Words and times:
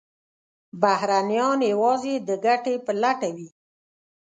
بهرنیان 0.81 1.59
یوازې 1.71 2.13
د 2.27 2.29
ګټې 2.45 2.75
په 2.85 2.91
لټه 3.01 3.29
وي. 3.35 3.49